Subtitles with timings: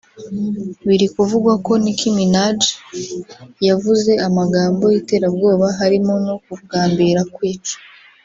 [0.87, 2.59] biri kuvugwa ko Nicki Minaj
[3.67, 7.75] yavuze amagambo y’iterabwoba harimo no kugambira kwica